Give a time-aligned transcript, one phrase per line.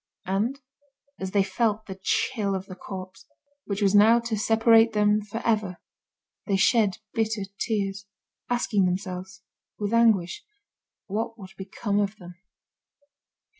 [0.25, 0.59] And,
[1.19, 3.27] as they felt the chill of the corpse,
[3.65, 5.77] which was now to separate them for ever,
[6.47, 8.07] they shed bitter tears,
[8.49, 9.43] asking themselves,
[9.77, 10.43] with anguish,
[11.05, 12.33] what would become of them.